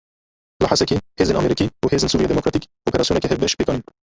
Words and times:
Li 0.61 0.67
Hesekê 0.71 0.97
hêzên 1.19 1.39
Amerîkî 1.41 1.65
û 1.83 1.85
Hêzên 1.93 2.09
Sûriya 2.11 2.31
Demokratîk 2.33 2.63
operasyoneke 2.89 3.27
hevbeş 3.31 3.53
pêk 3.57 3.67
anîn. 3.71 3.83